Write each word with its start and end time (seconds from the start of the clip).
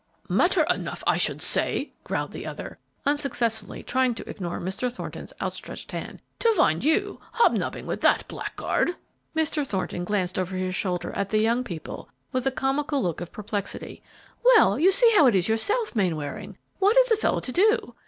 "Matter 0.29 0.63
enough 0.67 1.03
I 1.05 1.17
should 1.17 1.43
say," 1.43 1.91
growled 2.05 2.31
the 2.31 2.43
other, 2.47 2.79
unsuccessfully 3.05 3.83
trying 3.83 4.15
to 4.15 4.27
ignore 4.27 4.59
Mr. 4.59 4.91
Thornton's 4.91 5.31
outstretched 5.39 5.91
hand, 5.91 6.23
"to 6.39 6.51
find 6.55 6.83
you 6.83 7.21
hobnobbing 7.33 7.85
with 7.85 8.01
that 8.01 8.27
blackguard!" 8.27 8.95
Mr. 9.35 9.63
Thornton 9.63 10.03
glanced 10.03 10.39
over 10.39 10.55
his 10.55 10.73
shoulder 10.73 11.11
at 11.11 11.29
the 11.29 11.37
young 11.37 11.63
people 11.63 12.09
with 12.31 12.47
a 12.47 12.51
comical 12.51 13.03
look 13.03 13.21
of 13.21 13.31
perplexity. 13.31 14.01
"Well, 14.43 14.79
you 14.79 14.89
see 14.91 15.13
how 15.15 15.27
it 15.27 15.35
is 15.35 15.47
yourself, 15.47 15.95
Mainwaring: 15.95 16.57
what 16.79 16.97
is 16.97 17.11
a 17.11 17.15
fellow 17.17 17.39
to 17.39 17.51
do? 17.51 17.93